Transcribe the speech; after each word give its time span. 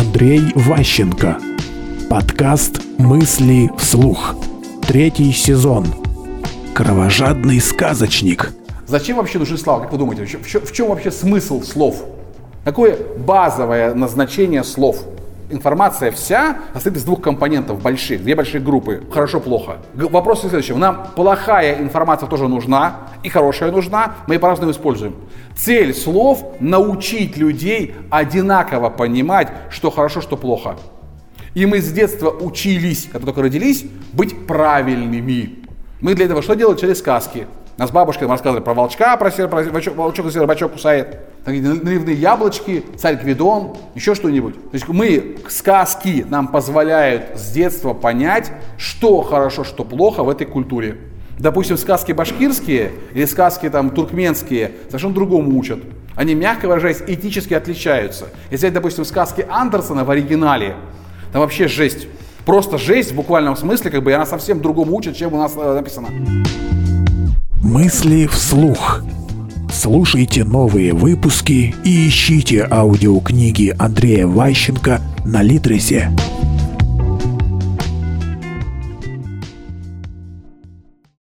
Андрей 0.00 0.40
Ващенко. 0.54 1.36
Подкаст 2.08 2.80
«Мысли 2.96 3.70
вслух». 3.76 4.34
Третий 4.88 5.30
сезон. 5.30 5.84
Кровожадный 6.72 7.60
сказочник. 7.60 8.50
Зачем 8.86 9.18
вообще 9.18 9.38
нужны 9.38 9.58
слова, 9.58 9.80
как 9.82 9.92
вы 9.92 9.98
думаете? 9.98 10.24
В 10.24 10.48
чем, 10.48 10.62
в 10.62 10.72
чем 10.72 10.88
вообще 10.88 11.10
смысл 11.10 11.60
слов? 11.60 12.02
Какое 12.64 12.96
базовое 13.18 13.92
назначение 13.92 14.64
слов? 14.64 15.04
Информация 15.50 16.12
вся 16.12 16.58
состоит 16.72 16.96
из 16.96 17.04
двух 17.04 17.20
компонентов 17.20 17.82
больших, 17.82 18.22
две 18.22 18.34
большие 18.36 18.60
группы. 18.60 19.02
Хорошо-плохо. 19.12 19.78
Вопрос 19.94 20.44
в. 20.44 20.78
Нам 20.78 21.08
плохая 21.16 21.80
информация 21.80 22.28
тоже 22.28 22.46
нужна, 22.46 23.08
и 23.24 23.28
хорошая 23.28 23.72
нужна, 23.72 24.14
мы 24.28 24.34
ее 24.34 24.40
по-разному 24.40 24.70
используем. 24.70 25.16
Цель 25.56 25.92
слов– 25.92 26.44
научить 26.60 27.36
людей 27.36 27.94
одинаково 28.10 28.90
понимать, 28.90 29.48
что 29.70 29.90
хорошо, 29.90 30.20
что 30.20 30.36
плохо. 30.36 30.76
И 31.54 31.66
мы 31.66 31.80
с 31.80 31.90
детства 31.90 32.30
учились, 32.30 33.08
когда 33.10 33.26
только 33.26 33.42
родились, 33.42 33.84
быть 34.12 34.46
правильными. 34.46 35.64
Мы 36.00 36.14
для 36.14 36.26
этого 36.26 36.42
что 36.42 36.54
делали? 36.54 36.78
Через 36.78 37.00
сказки. 37.00 37.46
Нас 37.80 37.90
бабушка 37.90 38.24
нам 38.24 38.32
рассказывали 38.32 38.62
про 38.62 38.74
волчка, 38.74 39.16
про, 39.16 39.30
сер, 39.30 39.48
про 39.48 39.62
волчок, 39.62 39.96
волчок 39.96 40.30
серый 40.30 40.46
бачок 40.46 40.72
кусает, 40.72 41.20
наливные 41.46 42.14
яблочки, 42.14 42.84
царь 42.98 43.16
Гвидон, 43.16 43.74
еще 43.94 44.14
что-нибудь. 44.14 44.52
То 44.54 44.74
есть 44.74 44.86
мы, 44.86 45.38
сказки 45.48 46.26
нам 46.28 46.48
позволяют 46.48 47.38
с 47.40 47.52
детства 47.52 47.94
понять, 47.94 48.52
что 48.76 49.22
хорошо, 49.22 49.64
что 49.64 49.84
плохо 49.84 50.22
в 50.22 50.28
этой 50.28 50.46
культуре. 50.46 50.98
Допустим, 51.38 51.78
сказки 51.78 52.12
башкирские 52.12 52.92
или 53.14 53.24
сказки 53.24 53.70
там 53.70 53.88
туркменские 53.92 54.72
совершенно 54.88 55.14
другому 55.14 55.58
учат. 55.58 55.78
Они, 56.16 56.34
мягко 56.34 56.68
выражаясь, 56.68 57.02
этически 57.06 57.54
отличаются. 57.54 58.26
Если 58.50 58.66
взять, 58.66 58.74
допустим, 58.74 59.06
сказки 59.06 59.46
Андерсона 59.48 60.04
в 60.04 60.10
оригинале, 60.10 60.76
там 61.32 61.40
вообще 61.40 61.66
жесть. 61.66 62.08
Просто 62.44 62.76
жесть 62.76 63.12
в 63.12 63.14
буквальном 63.14 63.56
смысле, 63.56 63.90
как 63.90 64.02
бы, 64.02 64.10
и 64.10 64.12
она 64.12 64.26
совсем 64.26 64.60
другому 64.60 64.94
учит, 64.94 65.16
чем 65.16 65.32
у 65.32 65.38
нас 65.38 65.54
э, 65.56 65.74
написано. 65.74 66.08
Мысли 67.62 68.26
вслух. 68.26 69.02
Слушайте 69.70 70.44
новые 70.44 70.94
выпуски 70.94 71.74
и 71.84 72.08
ищите 72.08 72.66
аудиокниги 72.70 73.74
Андрея 73.78 74.26
Ващенко 74.26 75.02
на 75.26 75.42
Литресе. 75.42 76.10